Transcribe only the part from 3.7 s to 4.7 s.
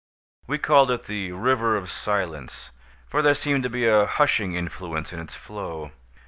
a hushing